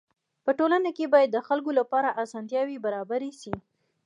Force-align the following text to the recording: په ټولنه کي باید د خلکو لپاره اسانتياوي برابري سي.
په 0.45 0.51
ټولنه 0.59 0.89
کي 0.97 1.05
باید 1.13 1.29
د 1.33 1.37
خلکو 1.47 1.71
لپاره 1.79 2.15
اسانتياوي 2.23 2.77
برابري 2.85 3.31
سي. 3.41 3.53